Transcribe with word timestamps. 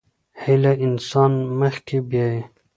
هيله 0.43 0.71
انسان 0.85 1.31
مخکې 1.59 1.97
بيايي. 2.09 2.41